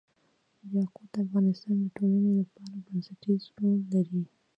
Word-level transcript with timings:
یاقوت 0.73 1.07
د 1.13 1.15
افغانستان 1.25 1.75
د 1.81 1.85
ټولنې 1.97 2.31
لپاره 2.41 2.75
بنسټيز 2.85 3.41
رول 3.59 3.79
لري. 3.93 4.23